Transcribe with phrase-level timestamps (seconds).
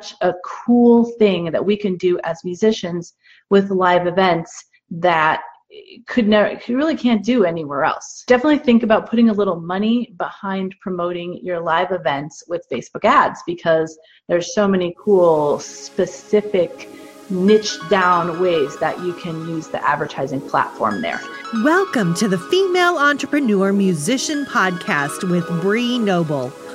[0.00, 3.14] such a cool thing that we can do as musicians
[3.50, 5.42] with live events that
[6.06, 8.24] could never you really can't do anywhere else.
[8.26, 13.40] Definitely think about putting a little money behind promoting your live events with facebook ads
[13.46, 13.96] because
[14.28, 16.88] there's so many cool specific
[17.30, 21.20] niche down ways that you can use the advertising platform there.
[21.62, 26.52] Welcome to the female entrepreneur musician podcast with Bree noble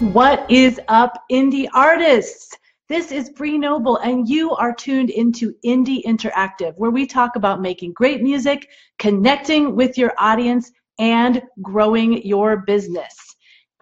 [0.00, 2.52] What is up, indie artists?
[2.88, 7.62] This is Bree Noble, and you are tuned into Indie Interactive, where we talk about
[7.62, 13.14] making great music, connecting with your audience, and growing your business.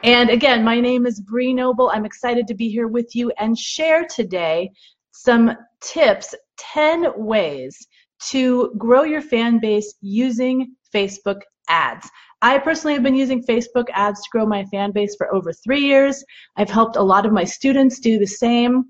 [0.02, 1.88] And again, my name is Bree Noble.
[1.88, 4.70] I'm excited to be here with you and share today
[5.12, 7.86] some tips 10 ways
[8.28, 12.10] to grow your fan base using Facebook ads.
[12.42, 15.82] I personally have been using Facebook ads to grow my fan base for over three
[15.82, 16.24] years.
[16.56, 18.86] I've helped a lot of my students do the same.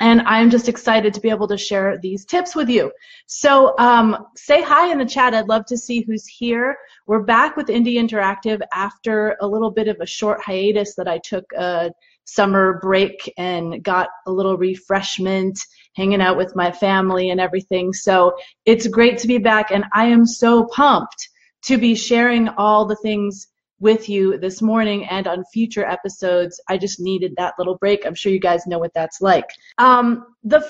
[0.00, 2.90] And I'm just excited to be able to share these tips with you.
[3.26, 5.34] So um, say hi in the chat.
[5.34, 6.76] I'd love to see who's here.
[7.06, 11.18] We're back with Indie Interactive after a little bit of a short hiatus that I
[11.18, 11.92] took a
[12.24, 15.58] summer break and got a little refreshment,
[15.94, 17.92] hanging out with my family and everything.
[17.92, 21.28] So it's great to be back, and I am so pumped
[21.64, 23.48] to be sharing all the things
[23.80, 26.60] with you this morning and on future episodes.
[26.68, 28.06] I just needed that little break.
[28.06, 29.46] I'm sure you guys know what that's like.
[29.78, 30.64] Um, the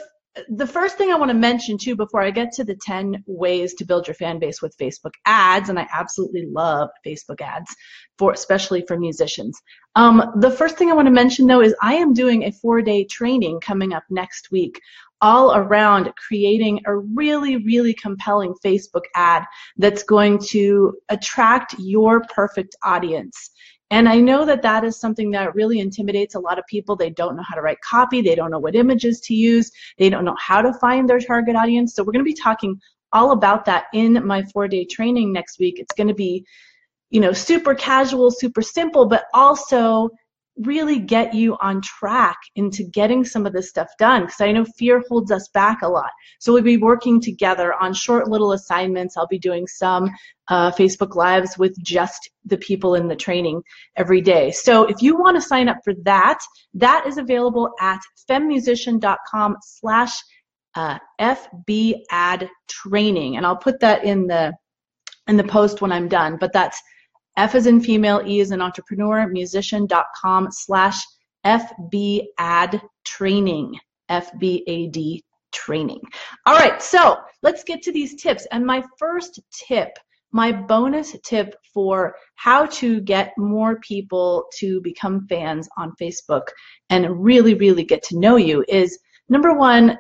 [0.48, 3.74] the first thing I want to mention too before I get to the 10 ways
[3.74, 7.74] to build your fan base with Facebook ads, and I absolutely love Facebook ads
[8.16, 9.60] for especially for musicians.
[9.96, 12.80] Um, the first thing I want to mention though is I am doing a four
[12.80, 14.80] day training coming up next week
[15.22, 19.44] all around creating a really, really compelling Facebook ad
[19.76, 23.50] that's going to attract your perfect audience.
[23.90, 26.94] And I know that that is something that really intimidates a lot of people.
[26.94, 30.08] They don't know how to write copy, they don't know what images to use, they
[30.08, 31.94] don't know how to find their target audience.
[31.94, 32.80] So we're going to be talking
[33.12, 35.80] all about that in my four day training next week.
[35.80, 36.44] It's going to be,
[37.10, 40.10] you know, super casual, super simple, but also
[40.60, 44.64] really get you on track into getting some of this stuff done because I know
[44.64, 46.10] fear holds us back a lot.
[46.38, 49.16] So we'll be working together on short little assignments.
[49.16, 50.10] I'll be doing some
[50.48, 53.62] uh, Facebook Lives with just the people in the training
[53.96, 54.50] every day.
[54.50, 56.40] So if you want to sign up for that,
[56.74, 60.12] that is available at femusician.com slash
[60.74, 63.36] uh, FB ad training.
[63.36, 64.52] And I'll put that in the
[65.26, 66.80] in the post when I'm done, but that's
[67.36, 71.00] F is in female, E is an entrepreneur, musician.com slash
[71.46, 73.78] FB ad training,
[74.10, 76.00] FBAD training.
[76.46, 78.46] All right, so let's get to these tips.
[78.52, 79.90] And my first tip,
[80.32, 86.44] my bonus tip for how to get more people to become fans on Facebook
[86.88, 88.98] and really, really get to know you is
[89.28, 89.96] number one,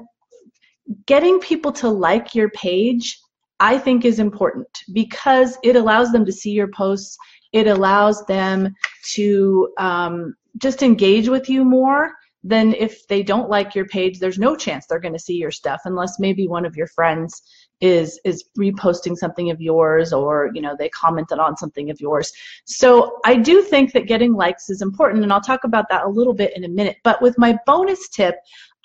[1.06, 3.18] getting people to like your page
[3.60, 7.16] I think is important because it allows them to see your posts.
[7.52, 8.74] It allows them
[9.14, 12.12] to um, just engage with you more
[12.42, 14.18] than if they don't like your page.
[14.18, 17.42] There's no chance they're going to see your stuff unless maybe one of your friends
[17.80, 22.32] is is reposting something of yours or you know they commented on something of yours
[22.66, 26.08] so i do think that getting likes is important and i'll talk about that a
[26.08, 28.36] little bit in a minute but with my bonus tip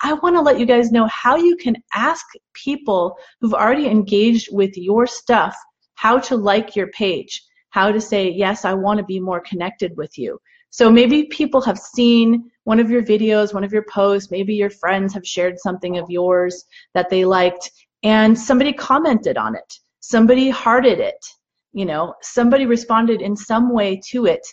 [0.02, 4.48] I want to let you guys know how you can ask people who've already engaged
[4.52, 5.56] with your stuff
[5.94, 9.96] how to like your page, how to say, yes, I want to be more connected
[9.96, 10.38] with you.
[10.70, 14.70] So maybe people have seen one of your videos, one of your posts, maybe your
[14.70, 17.70] friends have shared something of yours that they liked,
[18.02, 19.78] and somebody commented on it.
[20.00, 21.24] Somebody hearted it.
[21.72, 24.46] You know, somebody responded in some way to it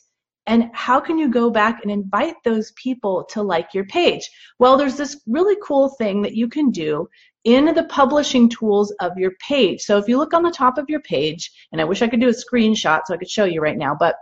[0.45, 4.29] and how can you go back and invite those people to like your page?
[4.59, 7.07] Well, there's this really cool thing that you can do
[7.45, 9.81] in the publishing tools of your page.
[9.81, 12.21] So if you look on the top of your page, and I wish I could
[12.21, 14.15] do a screenshot so I could show you right now, but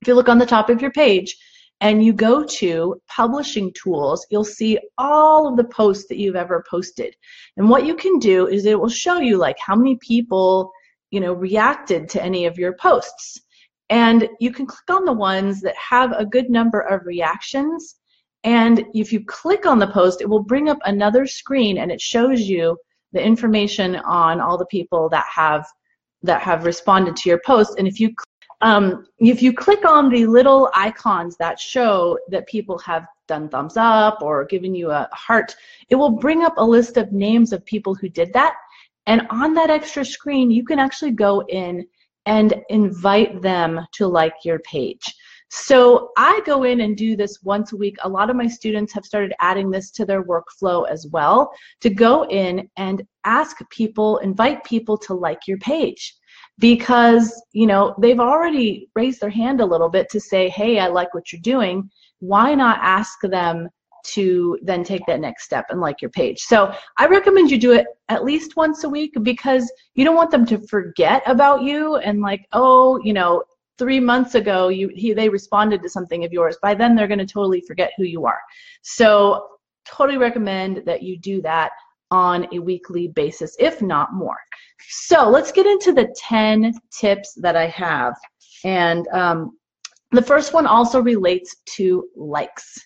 [0.00, 1.36] if you look on the top of your page
[1.82, 6.64] and you go to publishing tools, you'll see all of the posts that you've ever
[6.70, 7.14] posted.
[7.56, 10.72] And what you can do is it will show you like how many people,
[11.10, 13.40] you know, reacted to any of your posts.
[13.90, 17.96] And you can click on the ones that have a good number of reactions
[18.44, 22.00] And if you click on the post, it will bring up another screen and it
[22.00, 22.78] shows you
[23.12, 25.66] the information on all the people that have
[26.22, 27.78] that have responded to your post.
[27.78, 28.14] And if you
[28.62, 33.76] um, if you click on the little icons that show that people have done thumbs
[33.76, 35.54] up or given you a heart,
[35.88, 38.54] it will bring up a list of names of people who did that.
[39.06, 41.86] And on that extra screen, you can actually go in
[42.30, 45.02] and invite them to like your page.
[45.50, 47.96] So I go in and do this once a week.
[48.04, 51.50] A lot of my students have started adding this to their workflow as well
[51.80, 56.14] to go in and ask people, invite people to like your page
[56.60, 60.86] because, you know, they've already raised their hand a little bit to say, hey, I
[60.86, 61.90] like what you're doing.
[62.20, 63.68] Why not ask them
[64.04, 66.40] to then take that next step and like your page.
[66.40, 70.30] So I recommend you do it at least once a week because you don't want
[70.30, 73.42] them to forget about you and like, oh, you know,
[73.78, 76.56] three months ago you he, they responded to something of yours.
[76.62, 78.40] By then they're going to totally forget who you are.
[78.82, 79.46] So
[79.86, 81.72] totally recommend that you do that
[82.10, 84.38] on a weekly basis if not more.
[84.88, 88.14] So let's get into the 10 tips that i have.
[88.64, 89.56] And um,
[90.10, 92.78] the first one also relates to likes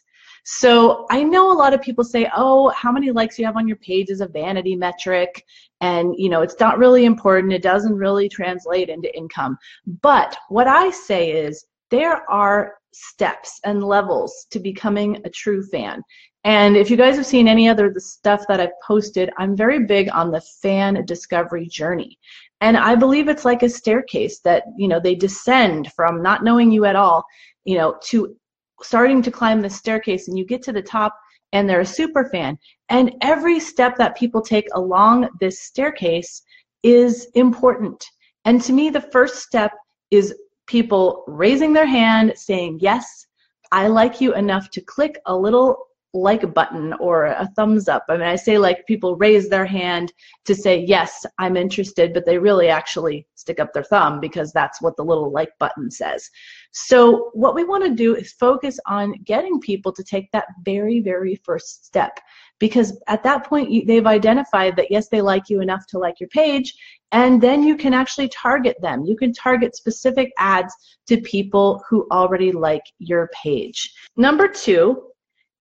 [0.44, 3.67] so I know a lot of people say, oh, how many likes you have on
[3.67, 5.44] your page is a vanity metric.
[5.81, 7.52] And, you know, it's not really important.
[7.52, 9.56] It doesn't really translate into income.
[10.02, 16.02] But what I say is there are steps and levels to becoming a true fan.
[16.44, 19.87] And if you guys have seen any other the stuff that I've posted, I'm very
[19.87, 22.19] big on the fan discovery journey.
[22.61, 26.70] And I believe it's like a staircase that, you know, they descend from not knowing
[26.70, 27.25] you at all,
[27.64, 28.37] you know, to
[28.82, 31.14] starting to climb the staircase and you get to the top
[31.52, 32.58] and they're a super fan.
[32.88, 36.42] And every step that people take along this staircase
[36.82, 38.04] is important.
[38.44, 39.72] And to me, the first step
[40.10, 40.34] is
[40.66, 43.26] people raising their hand saying, Yes,
[43.72, 45.76] I like you enough to click a little
[46.14, 48.05] like button or a thumbs up.
[48.08, 50.12] I mean, I say like people raise their hand
[50.44, 54.81] to say, yes, I'm interested, but they really actually stick up their thumb because that's
[54.81, 56.31] what the little like button says.
[56.72, 61.00] So, what we want to do is focus on getting people to take that very,
[61.00, 62.19] very first step
[62.58, 66.28] because at that point they've identified that yes, they like you enough to like your
[66.28, 66.75] page,
[67.12, 69.05] and then you can actually target them.
[69.05, 70.75] You can target specific ads
[71.06, 73.93] to people who already like your page.
[74.17, 75.02] Number two,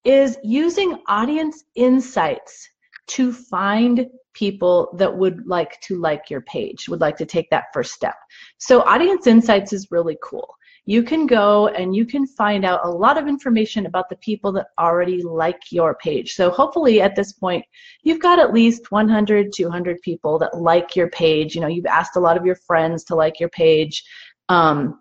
[0.03, 2.69] is using audience insights
[3.07, 7.65] to find people that would like to like your page, would like to take that
[7.73, 8.15] first step.
[8.57, 10.55] So audience insights is really cool.
[10.85, 14.51] You can go and you can find out a lot of information about the people
[14.53, 16.33] that already like your page.
[16.33, 17.63] So hopefully at this point,
[18.01, 21.55] you've got at least 100, 200 people that like your page.
[21.55, 24.03] You know, you've asked a lot of your friends to like your page.
[24.49, 24.99] Um,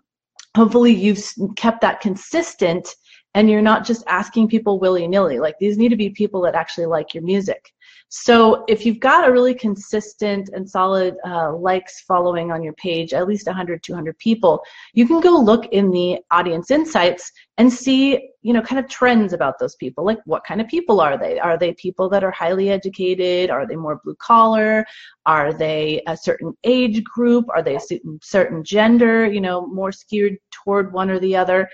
[0.55, 1.21] hopefully you've
[1.57, 2.95] kept that consistent
[3.35, 5.39] and you're not just asking people willy-nilly.
[5.39, 7.73] Like these need to be people that actually like your music.
[8.15, 13.11] So if you've got a really consistent and solid uh, likes following on your page
[13.11, 14.61] at least 100 200 people
[14.93, 19.33] you can go look in the audience insights and see you know kind of trends
[19.33, 20.05] about those people.
[20.05, 21.39] Like what kind of people are they?
[21.39, 23.49] Are they people that are highly educated?
[23.49, 24.85] Are they more blue collar?
[25.25, 27.45] Are they a certain age group?
[27.49, 31.67] Are they a certain gender you know more skewed toward one or the other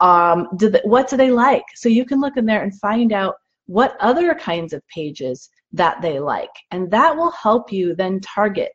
[0.00, 1.64] um, do they, what do they like?
[1.74, 3.34] So you can look in there and find out
[3.66, 6.50] what other kinds of pages that they like.
[6.70, 8.72] And that will help you then target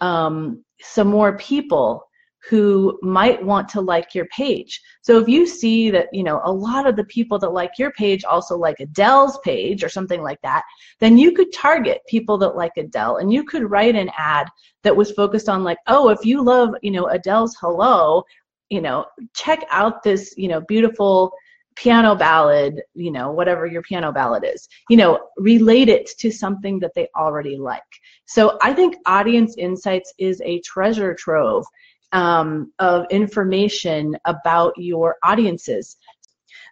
[0.00, 2.04] um, some more people
[2.48, 4.80] who might want to like your page.
[5.02, 7.92] So if you see that, you know, a lot of the people that like your
[7.92, 10.64] page also like Adele's page or something like that,
[10.98, 14.48] then you could target people that like Adele and you could write an ad
[14.82, 18.24] that was focused on like, oh, if you love, you know, Adele's Hello,
[18.72, 21.30] you know, check out this, you know, beautiful
[21.76, 26.78] piano ballad, you know, whatever your piano ballad is, you know, relate it to something
[26.78, 27.82] that they already like.
[28.24, 31.66] So I think audience insights is a treasure trove
[32.12, 35.98] um, of information about your audiences.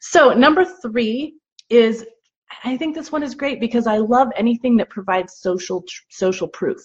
[0.01, 1.35] So number three
[1.69, 2.07] is
[2.65, 6.81] I think this one is great because I love anything that provides social social proof.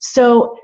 [0.00, 0.56] So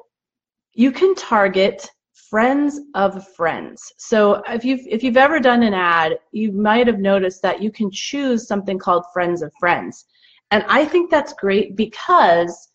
[0.75, 1.91] you can target
[2.31, 3.93] friends of friends.
[3.99, 7.71] So if you've if you've ever done an ad, you might have noticed that you
[7.71, 10.05] can choose something called friends of friends.
[10.51, 12.71] And I think that's great because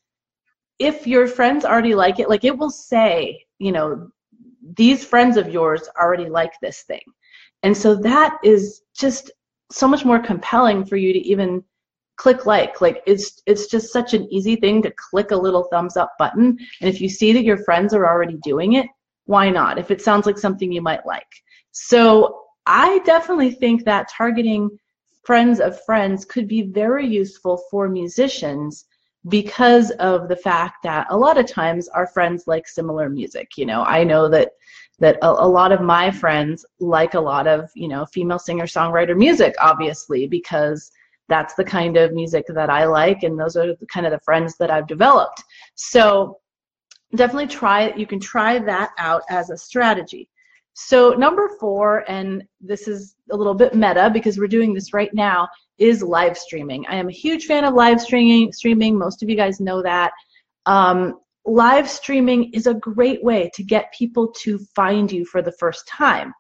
[0.80, 4.10] if your friends already like it, like it will say, you know,
[4.76, 7.04] these friends of yours already like this thing.
[7.64, 9.32] And so that is just
[9.72, 11.64] so much more compelling for you to even
[12.18, 15.98] click like like it's it's just such an easy thing to click a little thumbs
[15.98, 18.86] up button and if you see that your friends are already doing it
[19.32, 19.80] why not?
[19.80, 21.32] If it sounds like something you might like.
[21.72, 24.70] So I definitely think that targeting
[25.24, 28.86] friends of friends could be very useful for musicians
[29.30, 33.52] because of the fact that a lot of times our friends like similar music.
[33.56, 34.50] You know, I know that
[35.00, 38.66] that a, a lot of my friends like a lot of you know female singer
[38.66, 40.92] songwriter music, obviously because
[41.30, 44.26] that's the kind of music that I like, and those are the kind of the
[44.28, 45.42] friends that I've developed.
[45.76, 46.42] So
[47.16, 47.98] definitely try it.
[47.98, 50.30] You can try that out as a strategy.
[50.74, 55.14] So number four, and this is a little bit meta because we're doing this right
[55.14, 56.86] now, is live streaming.
[56.88, 58.54] I am a huge fan of live streaming.
[58.54, 60.12] Streaming, most of you guys know that.
[60.66, 65.52] Um, live streaming is a great way to get people to find you for the
[65.54, 66.34] first time.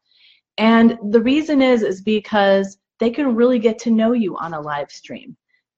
[0.58, 4.62] And the reason is is because they can really get to know you on a
[4.62, 5.36] live stream.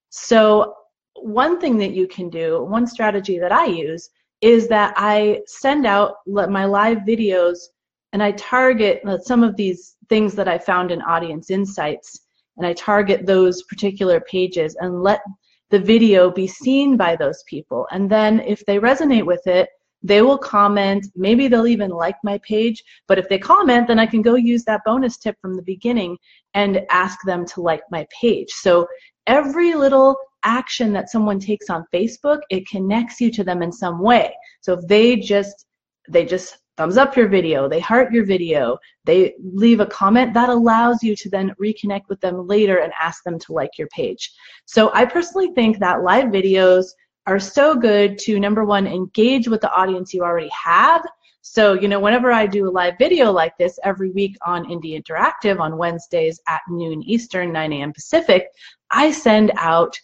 [0.09, 0.75] So
[1.15, 4.09] one thing that you can do, one strategy that I use
[4.43, 7.57] is that I send out my live videos
[8.12, 12.19] and I target uh, some of these things that I found in audience insights
[12.57, 15.21] and I target those particular pages and let
[15.69, 17.88] the video be seen by those people.
[17.91, 19.69] And then if they resonate with it,
[20.03, 21.07] they will comment.
[21.15, 22.83] Maybe they'll even like my page.
[23.07, 26.17] But if they comment, then I can go use that bonus tip from the beginning
[26.53, 28.51] and ask them to like my page.
[28.51, 28.85] So
[29.25, 34.01] every little action that someone takes on Facebook, it connects you to them in some
[34.01, 34.33] way.
[34.62, 35.65] So if they just
[36.09, 40.50] they just thumbs up your video, they heart your video, they leave a comment, that
[40.50, 44.31] allows you to then reconnect with them later and ask them to like your page.
[44.65, 46.85] So I personally think that live videos
[47.27, 51.05] are so good to number one, engage with the audience you already have.
[51.41, 55.01] So, you know, whenever I do a live video like this every week on Indie
[55.01, 57.93] Interactive on Wednesdays at noon Eastern, 9 a.m.
[57.93, 58.47] Pacific,
[58.91, 59.95] I send out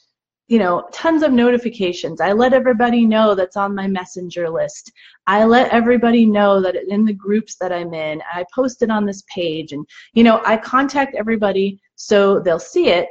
[0.50, 2.20] you know, tons of notifications.
[2.20, 4.92] I let everybody know that's on my messenger list.
[5.28, 9.06] I let everybody know that in the groups that I'm in, I post it on
[9.06, 13.10] this page and, you know, I contact everybody so they'll see it.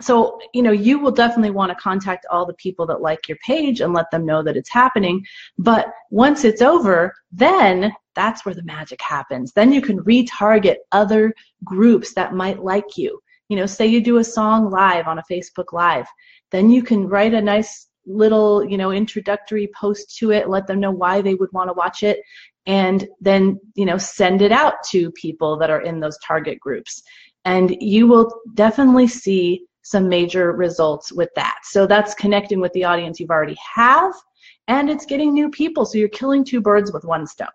[0.00, 3.38] So, you know, you will definitely want to contact all the people that like your
[3.46, 5.24] page and let them know that it's happening.
[5.56, 9.52] But once it's over, then that's where the magic happens.
[9.52, 13.20] Then you can retarget other groups that might like you.
[13.50, 16.06] You know, say you do a song live on a Facebook Live
[16.50, 20.80] then you can write a nice little you know introductory post to it let them
[20.80, 22.20] know why they would want to watch it
[22.66, 27.02] and then you know send it out to people that are in those target groups.
[27.44, 31.56] And you will definitely see some major results with that.
[31.64, 34.12] So that's connecting with the audience you've already have
[34.68, 35.86] and it's getting new people.
[35.86, 37.48] So you're killing two birds with one stone.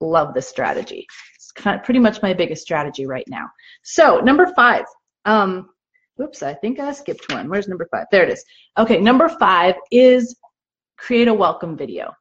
[0.00, 1.06] Love this strategy.
[1.34, 3.46] It's kind of pretty much my biggest strategy right now.
[3.82, 4.84] So number five
[5.24, 5.70] um,
[6.20, 7.48] Oops, I think I skipped one.
[7.48, 8.06] Where's number five?
[8.10, 8.44] There it is.
[8.76, 10.36] Okay, number five is
[10.98, 12.12] create a welcome video.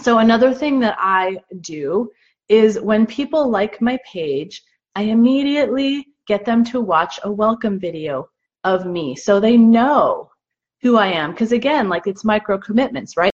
[0.00, 2.10] So another thing that I do
[2.48, 4.62] is when people like my page,
[4.96, 8.28] I immediately get them to watch a welcome video
[8.64, 10.30] of me so they know
[10.80, 11.32] who I am.
[11.32, 13.32] Because again, like it's micro commitments, right?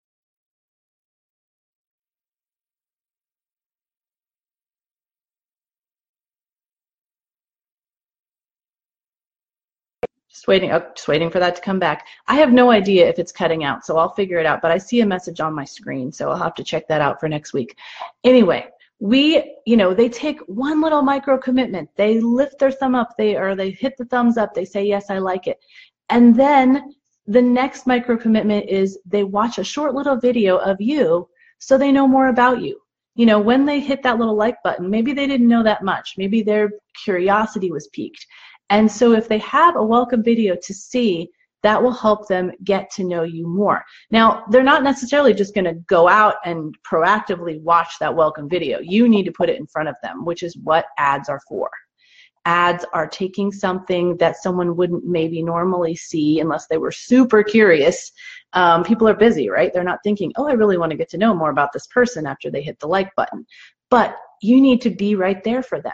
[10.45, 12.05] Just waiting, oh, just waiting for that to come back.
[12.27, 14.61] I have no idea if it's cutting out, so I'll figure it out.
[14.61, 17.19] But I see a message on my screen, so I'll have to check that out
[17.19, 17.75] for next week.
[18.23, 18.67] Anyway,
[18.99, 21.89] we, you know, they take one little micro commitment.
[21.95, 24.53] They lift their thumb up, they or they hit the thumbs up.
[24.53, 25.57] They say, yes, I like it,
[26.11, 26.93] and then
[27.25, 31.91] the next micro commitment is they watch a short little video of you, so they
[31.91, 32.79] know more about you
[33.15, 36.15] you know, when they hit that little like button, maybe they didn't know that much.
[36.17, 36.69] Maybe their
[37.03, 38.27] curiosity was piqued.
[38.69, 41.29] And so if they have a welcome video to see,
[41.65, 43.83] that will help them get to know you more.
[44.11, 48.79] Now, they're not necessarily just going to go out and proactively watch that welcome video.
[48.79, 51.71] You need to put it in front of them, which is what ads are for.
[52.45, 58.11] Ads are taking something that someone wouldn't maybe normally see unless they were super curious.
[58.53, 59.73] Um, people are busy, right?
[59.73, 62.27] They're not thinking, oh, I really want to get to know more about this person
[62.27, 63.43] after they hit the like button.
[63.89, 65.93] But you need to be right there for them.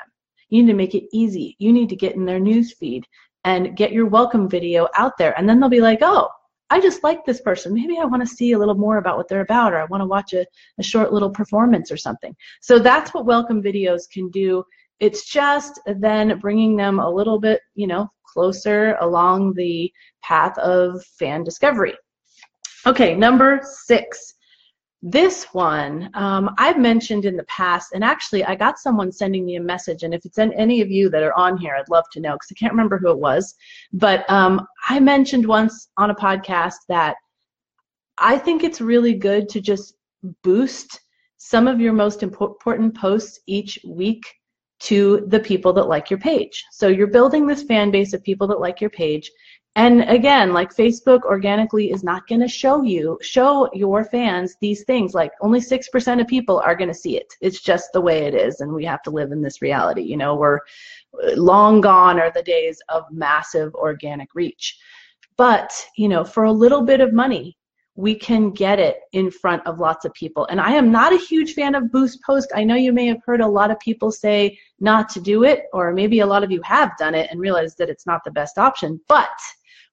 [0.51, 1.55] You need to make it easy.
[1.57, 3.07] You need to get in their news feed
[3.43, 5.33] and get your welcome video out there.
[5.37, 6.29] And then they'll be like, oh,
[6.69, 7.73] I just like this person.
[7.73, 10.01] Maybe I want to see a little more about what they're about, or I want
[10.01, 10.45] to watch a,
[10.77, 12.35] a short little performance or something.
[12.61, 14.63] So that's what welcome videos can do.
[14.99, 19.91] It's just then bringing them a little bit, you know, closer along the
[20.21, 21.95] path of fan discovery.
[22.85, 24.35] Okay, number six
[25.03, 29.55] this one, um, I've mentioned in the past, and actually, I got someone sending me
[29.55, 32.19] a message, and if it's any of you that are on here, I'd love to
[32.19, 33.55] know because I can't remember who it was.
[33.93, 37.15] But um, I mentioned once on a podcast that
[38.19, 39.95] I think it's really good to just
[40.43, 40.99] boost
[41.37, 44.23] some of your most important posts each week
[44.81, 46.63] to the people that like your page.
[46.71, 49.31] So you're building this fan base of people that like your page.
[49.77, 54.83] And again, like Facebook organically is not going to show you, show your fans these
[54.83, 55.13] things.
[55.13, 57.33] Like only 6% of people are going to see it.
[57.39, 58.59] It's just the way it is.
[58.59, 60.01] And we have to live in this reality.
[60.01, 60.59] You know, we're
[61.23, 64.77] uh, long gone are the days of massive organic reach.
[65.37, 67.57] But, you know, for a little bit of money,
[67.95, 70.45] we can get it in front of lots of people.
[70.47, 72.51] And I am not a huge fan of Boost Post.
[72.55, 75.63] I know you may have heard a lot of people say not to do it,
[75.71, 78.31] or maybe a lot of you have done it and realized that it's not the
[78.31, 78.99] best option.
[79.07, 79.29] But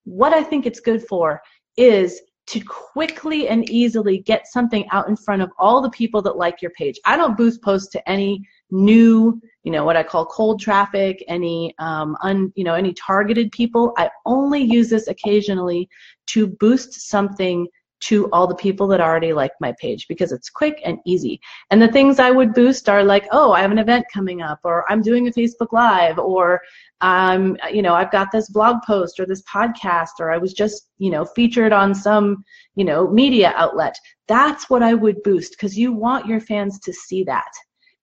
[0.09, 1.41] what I think it's good for
[1.77, 6.39] is to quickly and easily get something out in front of all the people that
[6.39, 6.99] like your page.
[7.05, 11.75] I don't boost post to any new, you know, what I call cold traffic, any
[11.79, 13.93] um, un, you know, any targeted people.
[13.99, 15.91] I only use this occasionally
[16.29, 17.69] to boost something
[18.01, 21.41] to all the people that already like my page because it's quick and easy.
[21.71, 24.61] And the things I would boost are like, oh, I have an event coming up,
[24.65, 26.61] or I'm doing a Facebook Live, or
[27.01, 30.89] um, you know, I've got this blog post or this podcast, or I was just,
[30.99, 33.95] you know, featured on some, you know, media outlet.
[34.27, 37.51] That's what I would boost because you want your fans to see that.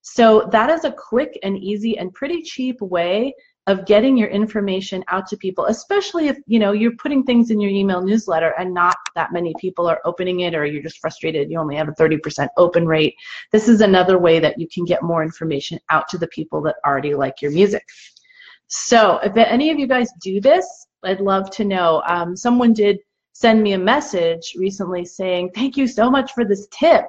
[0.02, 3.34] So that is a quick and easy and pretty cheap way
[3.68, 7.60] of getting your information out to people, especially if you know you're putting things in
[7.60, 11.50] your email newsletter and not that many people are opening it, or you're just frustrated
[11.50, 13.16] you only have a 30% open rate.
[13.52, 16.76] This is another way that you can get more information out to the people that
[16.86, 17.84] already like your music.
[18.68, 22.04] So if any of you guys do this, I'd love to know.
[22.08, 23.00] Um, someone did
[23.34, 27.06] send me a message recently saying, "Thank you so much for this tip."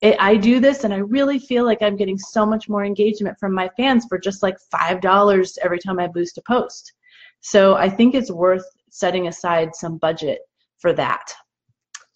[0.00, 3.38] It, I do this and I really feel like I'm getting so much more engagement
[3.38, 6.94] from my fans for just like $5 every time I boost a post.
[7.40, 10.40] So I think it's worth setting aside some budget
[10.78, 11.32] for that.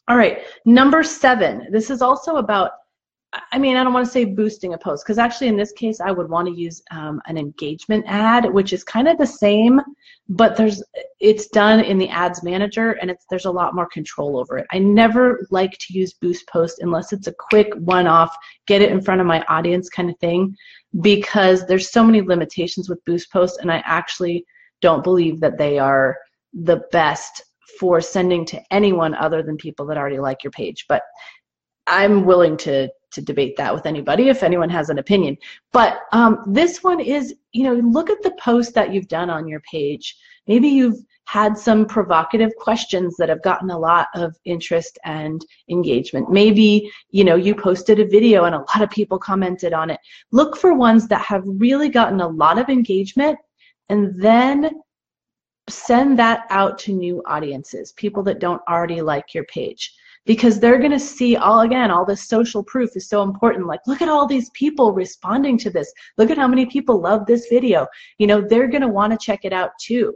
[0.09, 1.69] All right, number seven.
[1.71, 2.73] This is also about
[3.53, 6.01] I mean, I don't want to say boosting a post because actually, in this case,
[6.01, 9.81] I would want to use um, an engagement ad, which is kind of the same,
[10.29, 10.83] but there's
[11.21, 14.67] it's done in the ads manager and it's there's a lot more control over it.
[14.73, 18.37] I never like to use boost post unless it's a quick one-off,
[18.67, 20.55] get it in front of my audience kind of thing,
[21.01, 24.45] because there's so many limitations with boost post, and I actually
[24.81, 26.17] don't believe that they are
[26.53, 27.43] the best
[27.81, 30.85] for sending to anyone other than people that already like your page.
[30.89, 31.03] But
[31.87, 35.37] I'm willing to to debate that with anybody if anyone has an opinion.
[35.73, 39.49] But um, this one is, you know, look at the post that you've done on
[39.49, 40.17] your page.
[40.47, 46.31] Maybe you've had some provocative questions that have gotten a lot of interest and engagement.
[46.31, 50.01] Maybe, you know, you posted a video and a lot of people commented on it.
[50.33, 53.39] Look for ones that have really gotten a lot of engagement
[53.89, 54.71] and then
[55.69, 59.95] send that out to new audiences, people that don't already like your page
[60.27, 63.67] because they're going to see all again all this social proof is so important.
[63.67, 65.93] Like look at all these people responding to this.
[66.17, 67.87] Look at how many people love this video.
[68.19, 70.15] You know they're going to want to check it out too.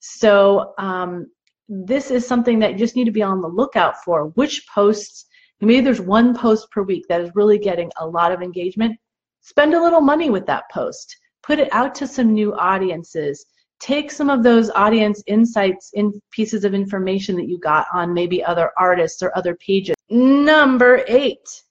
[0.00, 1.26] So um,
[1.68, 5.26] this is something that you just need to be on the lookout for which posts
[5.60, 8.96] maybe there's one post per week that is really getting a lot of engagement.
[9.40, 11.16] Spend a little money with that post.
[11.42, 13.44] Put it out to some new audiences
[13.80, 18.42] take some of those audience insights in pieces of information that you got on maybe
[18.42, 19.94] other artists or other pages.
[20.10, 21.62] Number eight.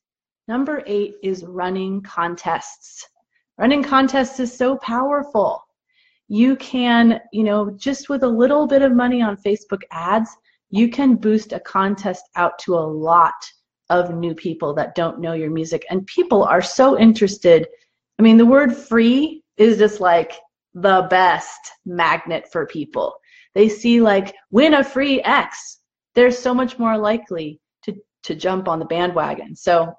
[0.47, 3.05] Number eight is running contests.
[3.57, 5.63] Running contests is so powerful.
[6.29, 10.29] You can, you know, just with a little bit of money on Facebook ads,
[10.69, 13.33] you can boost a contest out to a lot
[13.89, 15.85] of new people that don't know your music.
[15.89, 17.67] And people are so interested.
[18.19, 20.33] I mean, the word free is just like
[20.81, 23.15] the best magnet for people.
[23.55, 25.79] They see like win a free X.
[26.13, 29.55] They're so much more likely to, to jump on the bandwagon.
[29.55, 29.91] So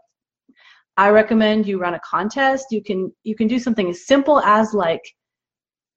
[0.97, 2.67] I recommend you run a contest.
[2.71, 5.03] You can you can do something as simple as like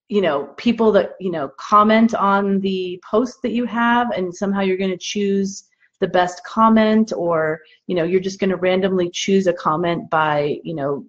[0.10, 4.62] you know people that you know comment on the post that you have and somehow
[4.62, 5.66] you're going to choose
[6.00, 10.58] the best comment or you know you're just going to randomly choose a comment by
[10.64, 11.06] you know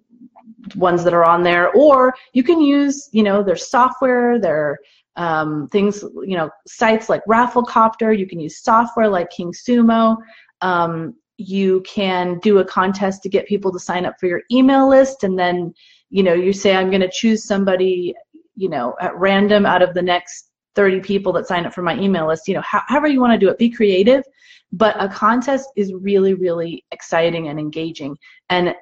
[0.75, 4.77] ones that are on there, or you can use, you know, their software, their
[5.15, 8.17] um, things, you know, sites like Rafflecopter.
[8.17, 10.17] You can use software like KingSumo.
[10.61, 14.87] Um, you can do a contest to get people to sign up for your email
[14.87, 15.73] list, and then,
[16.09, 18.13] you know, you say, I'm going to choose somebody,
[18.55, 21.97] you know, at random out of the next 30 people that sign up for my
[21.99, 22.47] email list.
[22.47, 24.23] You know, however you want to do it, be creative.
[24.71, 28.17] But a contest is really, really exciting and engaging.
[28.49, 28.73] And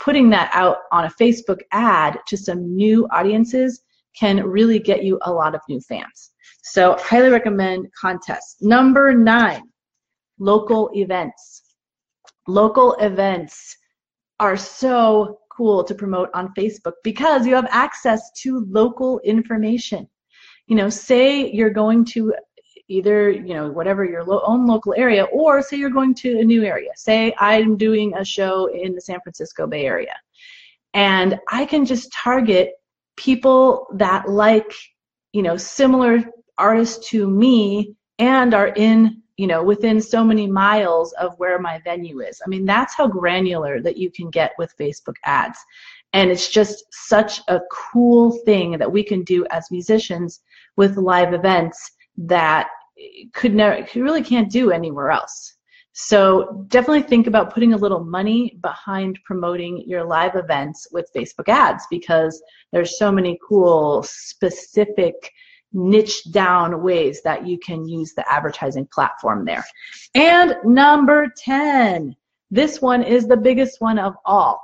[0.00, 3.82] putting that out on a Facebook ad to some new audiences
[4.18, 6.32] can really get you a lot of new fans.
[6.62, 8.56] So highly recommend contests.
[8.60, 9.62] Number nine,
[10.38, 11.62] local events.
[12.48, 13.76] Local events
[14.40, 20.08] are so cool to promote on Facebook because you have access to local information.
[20.66, 22.32] You know, say you're going to
[22.90, 26.44] either, you know, whatever your lo- own local area, or say you're going to a
[26.44, 26.90] new area.
[26.96, 30.14] Say I'm doing a show in the San Francisco Bay Area.
[30.92, 32.72] And I can just target
[33.16, 34.72] people that like,
[35.32, 36.24] you know, similar
[36.58, 41.80] artists to me and are in you know within so many miles of where my
[41.82, 45.58] venue is i mean that's how granular that you can get with facebook ads
[46.12, 50.40] and it's just such a cool thing that we can do as musicians
[50.76, 52.68] with live events that
[53.32, 55.56] could never you really can't do anywhere else
[55.92, 61.48] so definitely think about putting a little money behind promoting your live events with facebook
[61.48, 65.32] ads because there's so many cool specific
[65.72, 69.64] niche down ways that you can use the advertising platform there.
[70.14, 72.16] And number 10,
[72.50, 74.60] this one is the biggest one of all.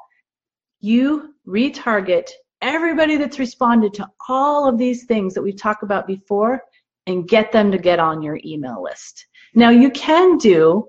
[0.81, 2.29] You retarget
[2.61, 6.63] everybody that's responded to all of these things that we've talked about before
[7.07, 9.27] and get them to get on your email list.
[9.55, 10.89] Now you can do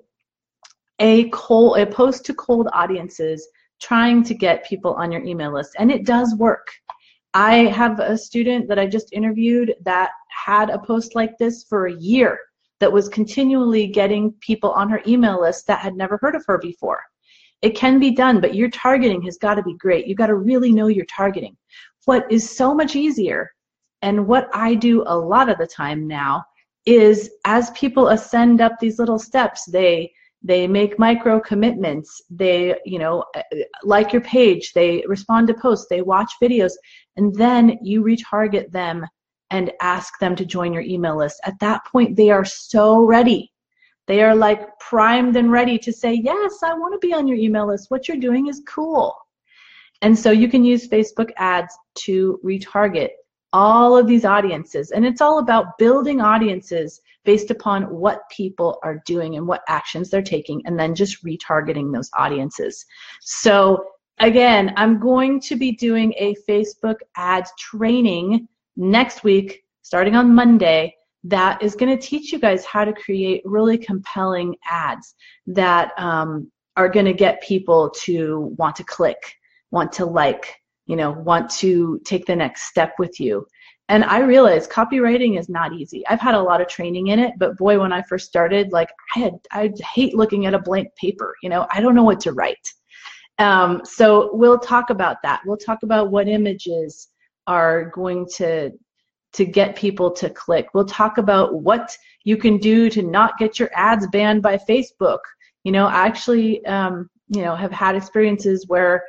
[0.98, 3.48] a cold, a post to cold audiences
[3.80, 6.68] trying to get people on your email list and it does work.
[7.34, 11.86] I have a student that I just interviewed that had a post like this for
[11.86, 12.38] a year
[12.80, 16.58] that was continually getting people on her email list that had never heard of her
[16.58, 17.00] before.
[17.60, 20.06] It can be done, but your targeting has got to be great.
[20.06, 21.56] You've got to really know your targeting.
[22.04, 23.50] What is so much easier,
[24.02, 26.44] and what I do a lot of the time now,
[26.86, 32.22] is as people ascend up these little steps, they they make micro commitments.
[32.30, 33.42] They you know uh,
[33.82, 36.72] like your page they respond to posts they watch videos
[37.16, 39.06] and then you retarget them
[39.50, 41.40] and ask them to join your email list.
[41.44, 43.52] At that point they are so ready.
[44.06, 47.36] They are like primed and ready to say yes i want to be on your
[47.36, 47.90] email list.
[47.90, 49.14] What you're doing is cool.
[50.00, 53.10] And so you can use facebook ads to retarget
[53.52, 59.02] all of these audiences and it's all about building audiences based upon what people are
[59.04, 62.86] doing and what actions they're taking, and then just retargeting those audiences.
[63.20, 63.84] So,
[64.18, 70.94] again, I'm going to be doing a Facebook ad training next week, starting on Monday,
[71.24, 75.14] that is going to teach you guys how to create really compelling ads
[75.48, 79.34] that um, are going to get people to want to click,
[79.70, 80.57] want to like,
[80.88, 83.46] you know, want to take the next step with you
[83.88, 86.06] and I realized copywriting is not easy.
[86.06, 88.90] I've had a lot of training in it, but boy, when I first started, like
[89.16, 91.34] I had, I hate looking at a blank paper.
[91.42, 92.68] You know, I don't know what to write.
[93.38, 95.40] Um, so we'll talk about that.
[95.46, 97.08] We'll talk about what images
[97.46, 98.72] are going to
[99.34, 100.68] to get people to click.
[100.72, 105.18] We'll talk about what you can do to not get your ads banned by Facebook.
[105.64, 109.04] You know, I actually, um, you know, have had experiences where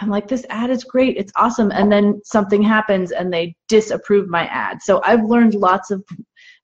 [0.00, 1.70] I'm like, this ad is great, it's awesome.
[1.70, 4.82] And then something happens and they disapprove my ad.
[4.82, 6.04] So I've learned lots of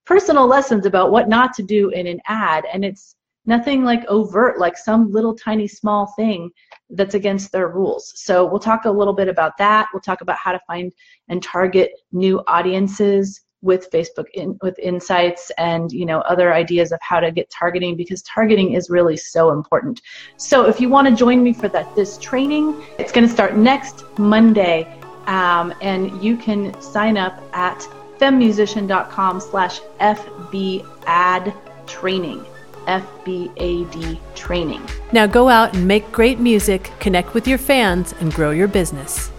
[0.05, 2.65] personal lessons about what not to do in an ad.
[2.73, 3.15] And it's
[3.47, 6.51] nothing like overt, like some little tiny small thing
[6.91, 8.13] that's against their rules.
[8.17, 9.89] So we'll talk a little bit about that.
[9.93, 10.93] We'll talk about how to find
[11.29, 17.01] and target new audiences with Facebook in, with insights and you know other ideas of
[17.03, 20.01] how to get targeting because targeting is really so important.
[20.37, 23.57] So if you want to join me for that this training, it's going to start
[23.57, 24.91] next Monday,
[25.27, 27.79] um, and you can sign up at
[28.19, 31.55] femusician.com slash fbad
[31.87, 32.45] training.
[32.87, 34.83] FBAD training.
[35.13, 39.31] Now go out and make great music, connect with your fans, and grow your business.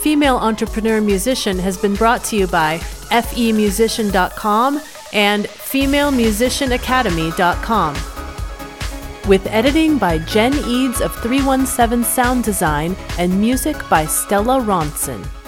[0.00, 4.80] Female Entrepreneur Musician has been brought to you by femusician.com
[5.12, 7.94] and femalemusicianacademy.com.
[9.28, 15.39] With editing by Jen Eads of 317 Sound Design and music by Stella Ronson.